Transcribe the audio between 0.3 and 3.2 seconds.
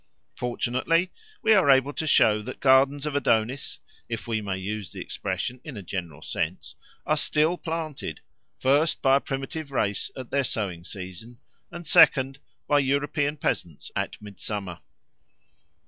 Fortunately we are able to show that gardens of